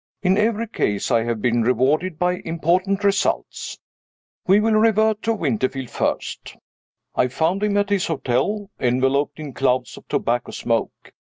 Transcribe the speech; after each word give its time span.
In 0.23 0.35
every 0.35 0.67
case 0.67 1.11
I 1.11 1.25
have 1.25 1.43
been 1.43 1.61
rewarded 1.61 2.17
by 2.17 2.37
important 2.43 3.03
results. 3.03 3.77
We 4.47 4.59
will 4.59 4.71
revert 4.73 5.21
to 5.21 5.33
Winterfield 5.35 5.91
first. 5.91 6.57
I 7.13 7.27
found 7.27 7.61
him 7.61 7.77
at 7.77 7.91
his 7.91 8.07
hotel, 8.07 8.71
enveloped 8.79 9.39
in 9.39 9.53
clouds 9.53 9.97
of 9.97 10.07
tobacco 10.07 10.53
smoke. 10.53 11.13